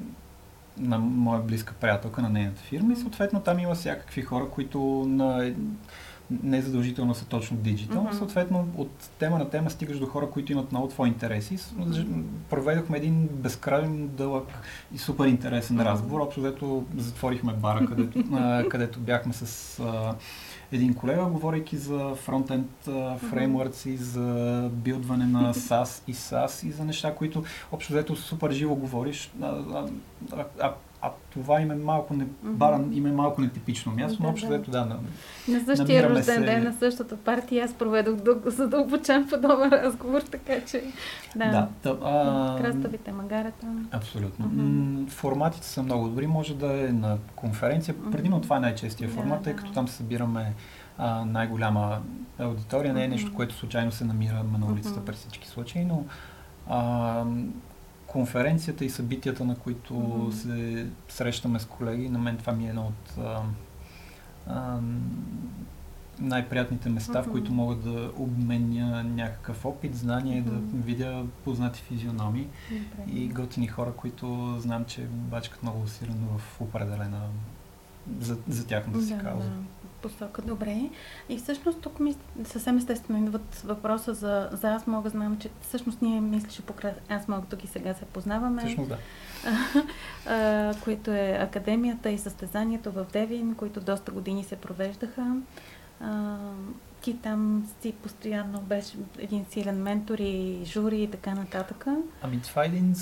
[0.77, 5.53] на моя близка приятелка на нейната фирма и съответно там има всякакви хора, които на,
[6.43, 8.03] не задължително са точно диджитал.
[8.03, 8.17] Mm-hmm.
[8.17, 11.57] Съответно, от тема на тема стигаш до хора, които имат много твои интереси.
[12.49, 14.47] Проведохме един безкрайен дълъг
[14.93, 15.85] и супер интересен mm-hmm.
[15.85, 16.19] разговор.
[16.19, 18.23] Общо взето затворихме бара, където,
[18.69, 19.81] където бяхме с
[20.71, 22.67] един колега, говорейки за фронтенд
[23.29, 28.75] фреймворци, за билдване на SAS и SAS и за неща, които общо взето супер живо
[28.75, 29.31] говориш.
[29.41, 34.23] А, а, а, а това им е малко, не, бара им е малко нетипично място,
[34.23, 34.85] но общо взето да.
[34.85, 34.99] На,
[35.47, 36.39] на същия рожден се...
[36.39, 40.83] ден на същата партия аз проведох задълбочен подобен разговор, така че
[41.35, 41.45] да.
[41.45, 42.57] да да а...
[42.61, 43.67] Краставите магарата.
[43.91, 44.45] Абсолютно.
[44.45, 45.09] Mm-hmm.
[45.09, 47.95] Форматите са много добри, може да е на конференция.
[47.95, 48.11] Mm-hmm.
[48.11, 50.53] Предимно това е най-честия формат, тъй да, като там се събираме
[50.97, 52.01] а, най-голяма
[52.39, 52.93] аудитория.
[52.93, 55.05] Не е нещо, което случайно се намира на улицата mm-hmm.
[55.05, 56.05] при всички случаи, но
[56.69, 57.23] а,
[58.11, 60.31] конференцията и събитията, на които mm-hmm.
[60.31, 63.41] се срещаме с колеги, на мен това ми е едно от а,
[64.47, 64.79] а,
[66.19, 67.27] най-приятните места, mm-hmm.
[67.27, 70.49] в които мога да обменя някакъв опит, знание, mm-hmm.
[70.49, 73.09] да видя познати физиономи mm-hmm.
[73.11, 77.21] и готини хора, които знам, че бачкат много усилено в определена
[78.19, 79.49] за, за тяхната си да, кауза.
[79.49, 80.41] Да посока.
[80.41, 80.89] Добре.
[81.29, 86.01] И всъщност тук ми съвсем естествено идват въпроса за, за аз мога, знам, че всъщност
[86.01, 88.61] ние мислиш покрай аз мога тук и сега се познаваме.
[88.61, 88.97] Всъщност да.
[90.25, 95.35] а, което е академията и състезанието в Девин, които доста години се провеждаха.
[96.01, 96.37] А,
[97.01, 101.85] ти там си постоянно беше един силен ментор и жури и така нататък.
[102.21, 102.95] Ами това е един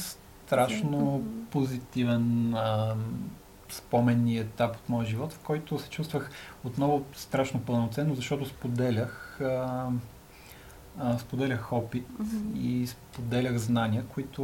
[0.47, 2.95] страшно позитивен а,
[3.69, 6.29] споменни етап от моя живот, в който се чувствах
[6.63, 9.89] отново страшно пълноценно, защото споделях, а,
[10.99, 12.57] а, споделях опит mm-hmm.
[12.57, 14.43] и споделях знания, които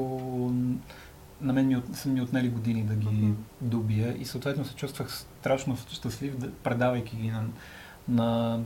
[1.41, 3.33] на мен ми, са ми отнели години да ги mm-hmm.
[3.61, 7.43] добия и съответно се чувствах страшно щастлив, да, предавайки ги на,
[8.07, 8.59] на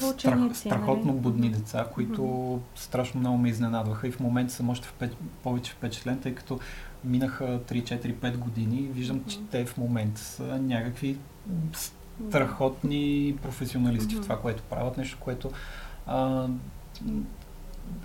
[0.00, 0.54] страх, нали?
[0.54, 1.20] страхотно нали?
[1.20, 2.78] будни деца, които mm-hmm.
[2.78, 5.10] страшно много ме изненадваха и в момента съм още впеч,
[5.42, 6.60] повече впечатлен, тъй като
[7.04, 11.16] минаха 3-4-5 години и виждам, че те в момента са някакви
[12.28, 14.20] страхотни професионалисти mm-hmm.
[14.20, 14.96] в това, което правят.
[14.96, 15.50] Нещо, което
[16.06, 16.46] а,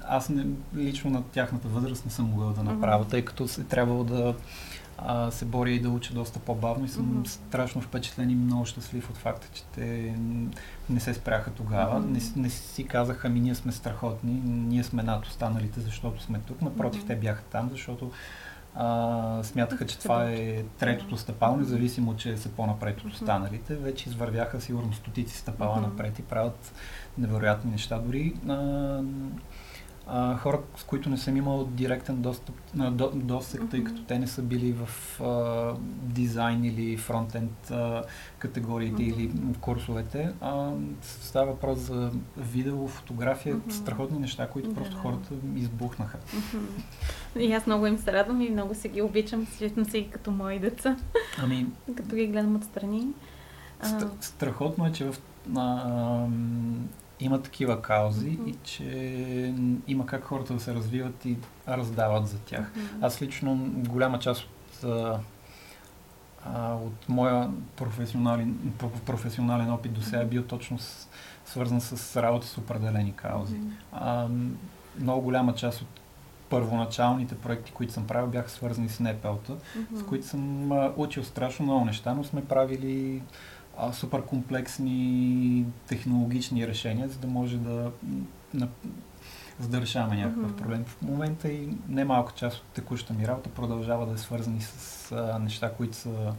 [0.04, 3.10] аз не, лично на тяхната възраст не съм могъл да направя, mm-hmm.
[3.10, 4.36] тъй като е трябвало да
[4.98, 7.28] а, се боря и да уча доста по-бавно и съм mm-hmm.
[7.28, 10.16] страшно впечатлен и много щастлив от факта, че те
[10.90, 12.02] не се спряха тогава.
[12.02, 12.36] Mm-hmm.
[12.36, 16.62] Не, не си казаха, ми ние сме страхотни, ние сме над останалите, защото сме тук.
[16.62, 17.08] Напротив, mm-hmm.
[17.08, 18.12] те бяха там, защото
[18.76, 23.76] а, смятаха, че това е третото стъпало, независимо, че са по-напред от останалите.
[23.76, 26.74] Вече извървяха сигурно стотици стъпала напред и правят
[27.18, 28.00] невероятни неща.
[28.00, 29.02] Дори а,
[30.12, 34.20] а, хора, с които не съм имал директен достъп, а, до, досек, тъй като те
[34.20, 38.04] не са били в а, дизайн или фронтенд а,
[38.40, 40.34] категориите или в курсовете.
[40.42, 46.18] А, става въпрос за видео, фотография, страхотни неща, които просто хората избухнаха.
[47.40, 50.32] И аз много им се радвам и много се ги обичам, срещам се и като
[50.32, 50.98] мои деца.
[51.44, 51.68] Ами...
[51.98, 53.08] като ги гледам отстрани.
[54.22, 55.16] Страхотно е, че в
[55.58, 56.26] а,
[57.20, 58.50] има такива каузи mm-hmm.
[58.50, 59.54] и че
[59.88, 62.72] има как хората да се развиват и раздават за тях.
[62.76, 63.06] Mm-hmm.
[63.06, 64.84] Аз лично голяма част от,
[66.46, 68.74] а, от моя професионален,
[69.06, 71.08] професионален опит до сега е бил точно с,
[71.46, 73.56] свързан с работа с определени каузи.
[73.56, 73.72] Mm-hmm.
[73.92, 74.28] А,
[75.00, 75.88] много голяма част от
[76.50, 79.96] първоначалните проекти, които съм правил, бяха свързани с НПЛ-та, mm-hmm.
[79.96, 83.22] с които съм а, учил страшно много неща, но сме правили
[83.80, 87.92] а, супер комплексни технологични решения, за да може да,
[88.54, 88.68] на,
[89.60, 90.58] за да решаваме някакъв mm-hmm.
[90.58, 90.86] проблем.
[90.86, 95.40] В момента и немалка част от текущата ми работа продължава да е свързани с а,
[95.40, 96.34] неща, които са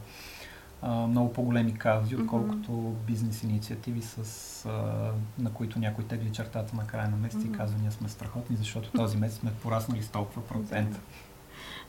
[0.82, 3.06] а, много по-големи кази, отколкото mm-hmm.
[3.06, 7.54] бизнес инициативи, с, а, на които някой тегли чертата на края на месеца mm-hmm.
[7.54, 11.00] и казва, ние сме страхотни, защото този месец сме пораснали с толкова процента.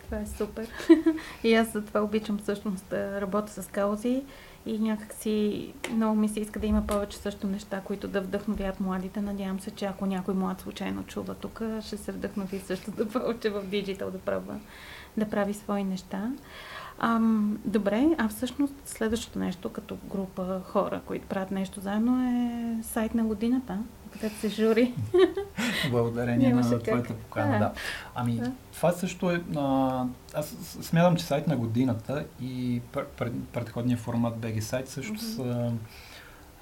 [0.04, 0.68] Това е супер.
[1.44, 4.24] и аз за това обичам всъщност да работя с каузи
[4.66, 9.22] и някакси много ми се иска да има повече също неща, които да вдъхновят младите.
[9.22, 13.50] Надявам се, че ако някой млад случайно чува тук, ще се вдъхнови също да повече
[13.50, 14.60] в диджитал да пробва
[15.18, 16.32] да прави свои неща.
[17.00, 23.16] Ам, добре, а всъщност следващото нещо като група хора, които правят нещо заедно е сайт
[23.16, 23.80] на годината,
[24.12, 24.94] където се жури.
[25.92, 27.60] Благодарение на твоята покана, да.
[27.60, 27.74] да.
[28.16, 28.52] Ами, да.
[28.74, 29.44] това също е...
[29.56, 30.48] А, аз
[30.82, 35.36] смятам, че сайт на годината и пред, предходния формат BG сайт също mm-hmm.
[35.36, 35.72] са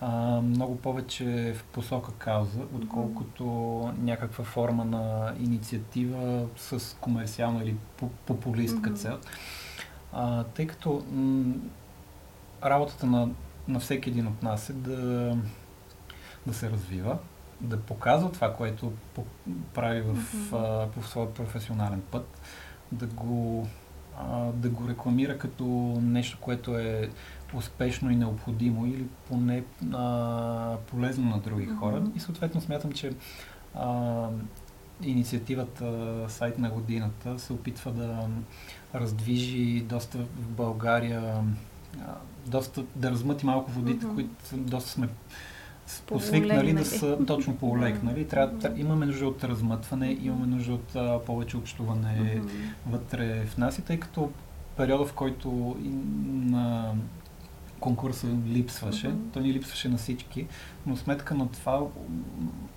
[0.01, 4.01] а, много повече в посока кауза, отколкото mm-hmm.
[4.01, 7.75] някаква форма на инициатива с комерциална или
[8.25, 8.95] популистка mm-hmm.
[8.95, 9.17] цел.
[10.13, 11.53] А, тъй като м-
[12.63, 13.29] работата на,
[13.67, 15.35] на всеки един от нас е да,
[16.47, 17.17] да се развива,
[17.61, 18.93] да показва това, което
[19.73, 20.85] прави в, mm-hmm.
[20.85, 22.41] а, по своя професионален път,
[22.91, 23.67] да го,
[24.19, 25.65] а, да го рекламира като
[26.01, 27.09] нещо, което е
[27.53, 31.79] успешно и необходимо или поне а, полезно на други mm-hmm.
[31.79, 32.03] хора.
[32.15, 33.11] И съответно смятам, че
[33.75, 34.27] а,
[35.01, 38.27] инициативата Сайт на годината се опитва да
[38.95, 41.43] раздвижи доста в България,
[42.47, 44.15] доста, да размъти малко водите, mm-hmm.
[44.15, 45.09] които доста сме
[46.07, 48.27] посвикнали да са точно по-олекнали.
[48.27, 48.79] Трябва, mm-hmm.
[48.79, 52.49] имаме нужда от размътване, имаме нужда от а, повече общуване mm-hmm.
[52.87, 54.31] вътре в нас и тъй като
[54.77, 55.77] периода, в който
[56.25, 56.93] на
[57.79, 59.33] конкурса липсваше, mm-hmm.
[59.33, 60.47] то ни липсваше на всички,
[60.85, 61.81] но сметка на това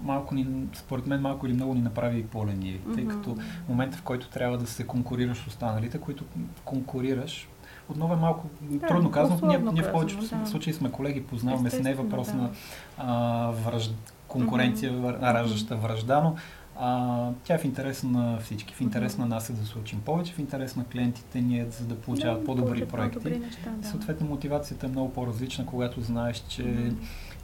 [0.00, 2.94] малко ни, според мен малко или много ни направи и по-лениви, mm-hmm.
[2.94, 3.36] тъй като
[3.68, 6.24] момента, в който трябва да се конкурираш с останалите, които
[6.64, 7.48] конкурираш,
[7.92, 9.38] отново е малко да, трудно казано.
[9.48, 10.46] Ние, ние в повечето да.
[10.46, 12.34] случаи сме колеги, познаваме се, не е въпрос да.
[12.34, 12.50] на
[12.98, 13.90] а, връж...
[14.28, 15.20] конкуренция, mm-hmm.
[15.20, 16.36] раждаща връжда, но
[16.78, 18.74] а, тя е в интерес на всички.
[18.74, 19.18] В интерес mm-hmm.
[19.18, 21.94] на нас е да се учим повече, в интерес на клиентите ни е за да
[22.00, 23.18] получават да, по-добри проекти.
[23.18, 23.88] По-добри неща, да.
[23.88, 26.94] Съответно, мотивацията е много по-различна, когато знаеш, че mm-hmm.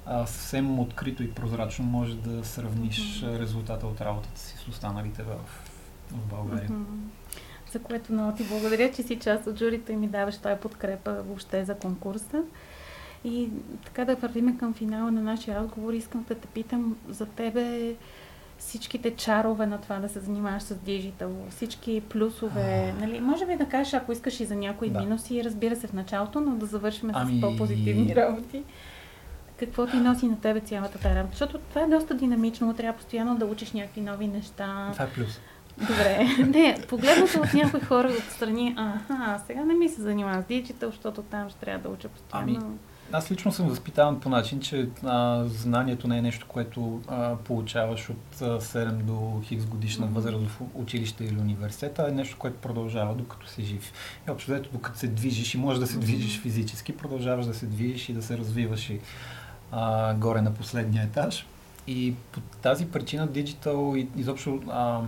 [0.07, 3.39] а, съвсем открито и прозрачно можеш да сравниш mm-hmm.
[3.39, 5.35] резултата от работата си с останалите в,
[6.11, 6.69] в България.
[6.69, 7.18] Mm-hmm.
[7.73, 11.13] За което много ти благодаря, че си част от журито и ми даваш тази подкрепа
[11.13, 12.43] въобще за конкурса.
[13.25, 13.49] И
[13.85, 17.95] така да вървиме към финала на нашия разговор, искам да те питам за тебе
[18.59, 23.21] всичките чарове на това да се занимаваш с диджитал, всички плюсове, нали?
[23.21, 25.01] Може би да кажеш, ако искаш и за някои да.
[25.01, 27.39] минуси, разбира се в началото, но да завършим ами...
[27.39, 28.63] с по-позитивни работи.
[29.57, 31.33] Какво ти носи на тебе цялата тази работа?
[31.33, 34.89] Защото това е доста динамично, трябва постоянно да учиш някакви нови неща.
[34.93, 35.41] Това е плюс.
[35.81, 36.29] Добре.
[36.47, 41.23] Не, погледнато от някои хора отстрани, аха, сега не ми се занимавам с диджитал, защото
[41.23, 42.57] там ще трябва да уча постоянно.
[42.57, 42.79] Ами,
[43.13, 48.11] аз лично съм възпитаван по начин, че а, знанието не е нещо, което а, получаваш
[48.11, 52.57] от а, 7 до хикс годишна възраст в училище или университет, а е нещо, което
[52.57, 53.93] продължава докато си жив.
[54.29, 57.67] И общо взето, докато се движиш и можеш да се движиш физически, продължаваш да се
[57.67, 59.01] движиш и да се развиваш и
[59.73, 61.47] а, горе на последния етаж.
[61.87, 65.01] И по тази причина диджитал и изобщо а,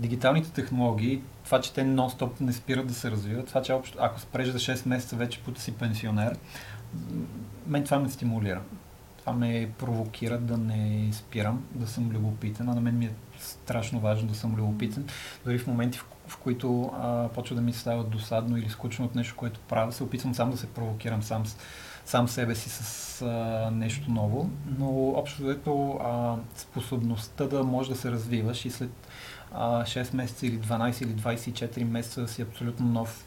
[0.00, 4.20] дигиталните технологии, това, че те нон-стоп не спират да се развиват, това, че общо, ако
[4.20, 6.36] спреш за 6 месеца вече пута си пенсионер,
[7.66, 8.60] мен това ме стимулира.
[9.18, 13.10] Това ме провокира да не спирам, да съм любопитен, а на мен ми е
[13.40, 15.06] страшно важно да съм любопитен.
[15.44, 16.92] Дори в моменти, в, в които
[17.34, 20.56] почва да ми става досадно или скучно от нещо, което правя, се опитвам сам да
[20.56, 21.44] се провокирам сам,
[22.04, 24.50] сам себе си с а, нещо ново.
[24.78, 26.00] Но общо взето
[26.56, 28.90] способността да можеш да се развиваш и след
[29.52, 33.26] а, 6 месеца или 12 или 24 месеца си абсолютно нов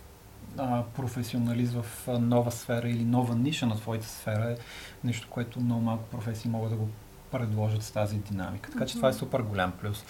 [0.58, 4.56] а, професионалист в а, нова сфера или нова ниша на твоята сфера е
[5.04, 6.90] нещо, което много малко професии могат да го
[7.32, 8.72] предложат с тази динамика.
[8.72, 8.98] Така че mm-hmm.
[8.98, 10.06] това е супер голям плюс.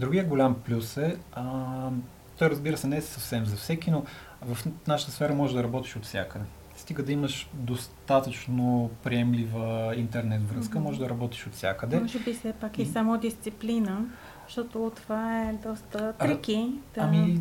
[0.00, 1.90] Другия голям плюс е, а,
[2.38, 4.04] той разбира се не е съвсем за всеки, но
[4.42, 6.44] в нашата сфера може да работиш от всякъде.
[6.76, 10.82] стига да имаш достатъчно приемлива интернет връзка, mm-hmm.
[10.82, 12.00] може да работиш от всякъде.
[12.00, 14.04] Може би все пак и, и само дисциплина,
[14.48, 16.72] защото това е доста трики.
[16.94, 17.00] Да.
[17.00, 17.40] Ами,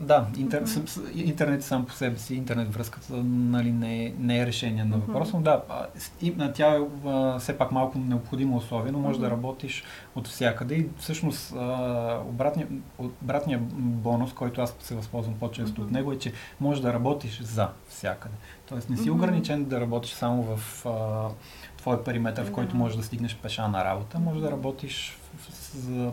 [0.00, 1.14] да, интер, mm-hmm.
[1.14, 5.32] интернет сам по себе си, интернет връзката нали, не, е, не е решение на въпроса,
[5.32, 5.34] mm-hmm.
[5.34, 5.86] но да,
[6.22, 9.22] и, тя е а, все пак малко необходимо условие, но може mm-hmm.
[9.22, 11.52] да работиш от всякъде и всъщност
[12.28, 15.84] обратният обратния бонус, който аз се възползвам по-често mm-hmm.
[15.84, 18.34] от него е, че може да работиш за всякъде.
[18.68, 19.14] Тоест не си mm-hmm.
[19.14, 21.28] ограничен да работиш само в а,
[21.76, 25.18] твой периметър, в който можеш да стигнеш пеша на работа, може да работиш
[25.74, 26.12] за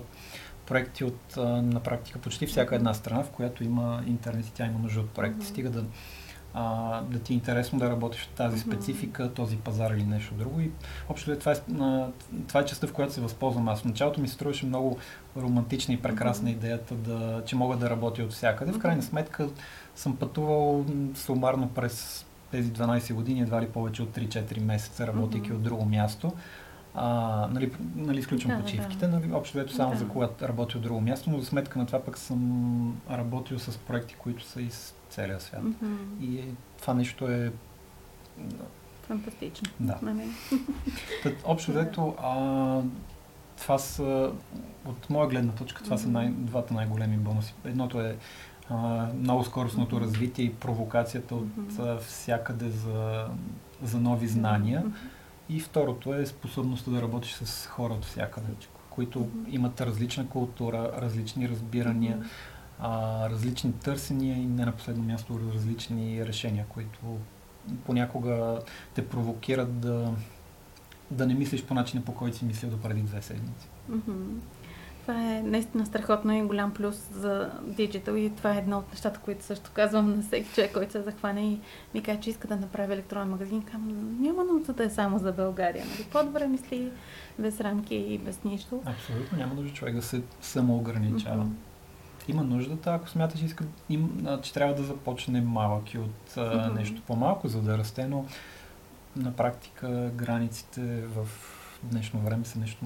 [0.65, 4.79] проекти от на практика почти всяка една страна, в която има интернет и тя има
[4.79, 5.45] нужда от проекти.
[5.45, 5.83] Стига да,
[6.53, 10.59] а, да ти е интересно да работиш в тази специфика, този пазар или нещо друго.
[10.59, 10.71] И
[11.09, 11.55] общо това е,
[12.47, 13.81] това е частта, в която се възползвам аз.
[13.81, 14.97] В началото ми се струваше много
[15.37, 18.71] романтична и прекрасна идеята, да, че мога да работя от всякъде.
[18.71, 19.49] В крайна сметка
[19.95, 25.55] съм пътувал сумарно през тези 12 години, едва ли повече от 3-4 месеца, работейки mm-hmm.
[25.55, 26.33] от друго място.
[26.95, 29.19] А, нали, нали, изключвам да, почивките, да.
[29.19, 29.97] нали, общо ето само да.
[29.97, 33.77] за когато работя от друго място, но за сметка на това пък съм работил с
[33.77, 35.61] проекти, които са из целия свят.
[35.61, 36.21] Mm-hmm.
[36.21, 36.45] И е,
[36.81, 37.51] това нещо е...
[39.07, 39.71] Фантастично.
[39.79, 39.97] Да.
[40.01, 40.23] Нали?
[41.23, 42.81] Тът, общо взето, а,
[43.57, 44.31] това са,
[44.85, 46.03] от моя гледна точка, това mm-hmm.
[46.03, 47.53] са най, двата най-големи бонуси.
[47.65, 48.17] Едното е
[48.69, 50.01] а, много скоростното mm-hmm.
[50.01, 51.99] развитие и провокацията от mm-hmm.
[51.99, 53.27] всякъде за,
[53.83, 54.83] за нови знания.
[54.83, 55.12] Mm-hmm
[55.49, 58.47] и второто е способността да работиш с хора от всякъде,
[58.89, 59.49] които mm-hmm.
[59.49, 62.27] имат различна култура, различни разбирания, mm-hmm.
[62.79, 66.99] а, различни търсения и не на последно място различни решения, които
[67.85, 68.59] понякога
[68.93, 70.11] те провокират да,
[71.11, 73.67] да не мислиш по начина по който си мислил до преди две седмици.
[73.91, 74.37] Mm-hmm.
[75.05, 79.19] Това е наистина страхотно и голям плюс за диджитал и това е едно от нещата,
[79.19, 81.59] които също казвам на всеки човек, който се захване и
[81.93, 83.61] ми каже, че иска да направи електронен магазин.
[83.61, 85.85] Казвам, няма нужда да е само за България.
[85.85, 86.07] Нали?
[86.11, 86.91] По-добре мисли
[87.39, 88.81] без рамки и без нищо.
[88.85, 91.43] Абсолютно няма нужда човек да се самоограничава.
[91.43, 92.29] Mm-hmm.
[92.31, 96.73] Има нуждата, ако смяташ, иска, им, че трябва да започне малък и от mm-hmm.
[96.73, 98.25] нещо по-малко, за да расте, но
[99.15, 101.27] на практика границите в
[101.83, 102.85] днешно време са нещо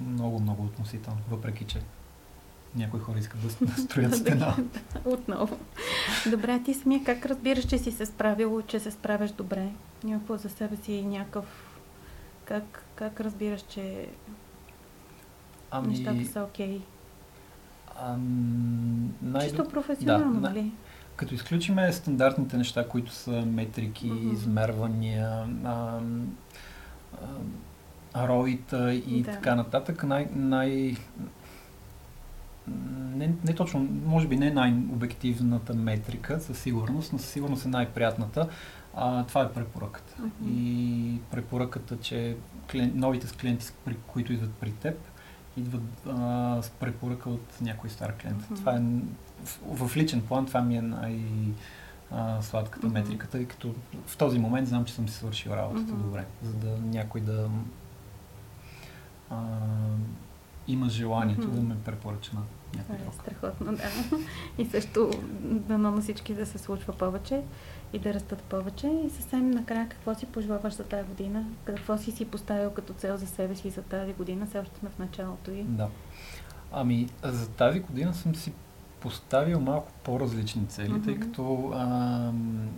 [0.00, 1.80] много, много относително, въпреки че
[2.76, 4.56] някои хора искат да строят стена.
[5.04, 5.58] Отново.
[6.30, 9.68] Добре, ти самия как разбираш, че си се справил, че се справяш добре?
[10.04, 11.44] Някакво за себе си някакъв...
[12.44, 14.08] Как, как разбираш, че
[15.70, 15.88] ами...
[15.88, 16.78] нещата са окей?
[16.78, 16.82] Okay?
[18.02, 19.14] Ам...
[19.22, 19.48] Най...
[19.48, 20.72] Чисто професионално, да, нали?
[21.16, 24.32] Като изключиме стандартните неща, които са метрики, mm-hmm.
[24.32, 26.36] измервания, ам,
[27.22, 27.52] ам,
[28.16, 29.32] роита и да.
[29.32, 30.96] така нататък, най, най,
[33.14, 38.48] не, не точно, може би не най-обективната метрика със сигурност, но със сигурност е най-приятната.
[38.94, 40.14] А, това е препоръката.
[40.22, 40.48] Uh-huh.
[40.48, 42.36] И препоръката, че
[42.70, 44.98] клиент, новите клиенти, при, които идват при теб,
[45.56, 48.42] идват а, с препоръка от някой стар клиент.
[48.42, 48.56] Uh-huh.
[48.56, 48.80] Това е
[49.44, 51.24] в, в личен план, това ми е най-
[52.40, 52.92] сладката uh-huh.
[52.92, 53.74] метрика, тъй като
[54.06, 56.02] в този момент знам, че съм си свършил работата uh-huh.
[56.02, 57.48] добре, за да някой да
[59.30, 59.36] а,
[60.68, 61.54] има желанието mm-hmm.
[61.54, 62.42] да ме препоръча на
[62.76, 63.14] някой друг.
[63.14, 63.90] Е страхотно, да.
[64.58, 65.10] И също
[65.42, 67.42] дано на всички да се случва повече
[67.92, 68.86] и да растат повече.
[69.06, 71.44] И съвсем накрая, какво си пожелаваш за тази година?
[71.64, 74.46] Какво си си поставил като цел за себе си за тази година?
[74.46, 75.62] Все още сме в началото и...
[75.62, 75.88] Да.
[76.72, 78.52] Ами, за тази година съм си
[79.00, 81.04] поставил малко по-различни цели, mm-hmm.
[81.04, 82.68] тъй като ам,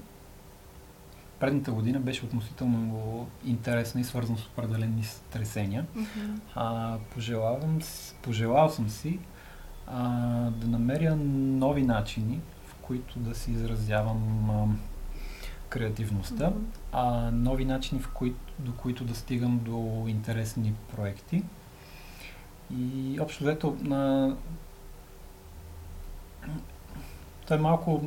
[1.42, 5.86] предната година беше относително интересна и свързана с определени стресения.
[5.96, 6.38] Mm-hmm.
[6.54, 7.78] А, пожелавам,
[8.22, 9.18] пожелал съм си
[9.86, 10.10] а,
[10.50, 14.66] да намеря нови начини, в които да си изразявам а,
[15.68, 16.78] креативността, mm-hmm.
[16.92, 21.42] а нови начини, в които, до които да стигам до интересни проекти.
[22.78, 24.36] И общо взето на...
[27.46, 28.02] Той е малко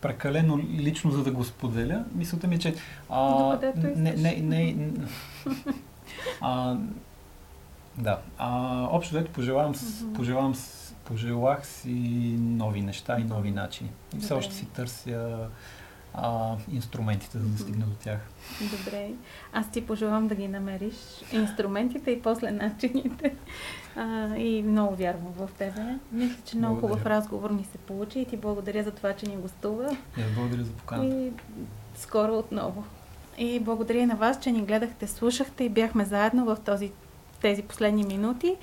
[0.00, 2.04] прекалено лично, за да го споделя.
[2.14, 2.74] Мисълта ми е, че...
[3.08, 3.58] А,
[3.96, 4.88] не, не, не,
[6.40, 6.76] а,
[7.98, 8.18] да.
[8.38, 10.12] А, общо взето пожелавам, mm-hmm.
[10.12, 10.54] пожелавам,
[11.04, 11.90] пожелах си
[12.38, 13.90] нови неща и нови начини.
[14.16, 15.48] И все още си търся
[16.14, 18.20] а, инструментите, за да стигна до тях.
[18.60, 19.10] Добре.
[19.52, 20.94] Аз ти пожелавам да ги намериш.
[21.32, 23.34] Инструментите и после начините.
[23.96, 25.98] А, и много вярвам в тебе.
[26.12, 26.98] Мисля, че много благодаря.
[26.98, 29.96] хубав разговор ни се получи и ти благодаря за това, че ни гостува.
[30.18, 31.16] Я благодаря за поканата.
[31.16, 31.32] И
[31.94, 32.84] скоро отново.
[33.38, 36.92] И благодаря на вас, че ни гледахте, слушахте и бяхме заедно в този,
[37.42, 38.56] тези последни минути.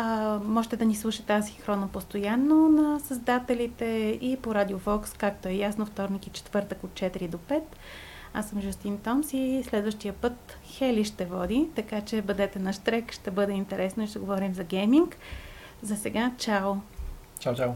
[0.00, 5.52] А, можете да ни слушате асинхронно постоянно на създателите и по Радио Вокс, както е
[5.52, 7.62] ясно, вторник и четвъртък от 4 до 5.
[8.34, 13.12] Аз съм Жустин Томс и следващия път Хели ще води, така че бъдете на штрек,
[13.12, 15.16] ще бъде интересно и ще говорим за гейминг.
[15.82, 16.74] За сега, чао!
[17.40, 17.70] Чао, чао!